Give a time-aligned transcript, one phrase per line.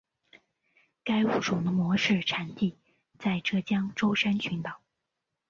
[1.03, 2.75] 该物种的模式产地
[3.19, 4.81] 在浙江舟山群岛。